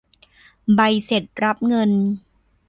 [0.75, 1.91] ใบเสร็จรับเงิน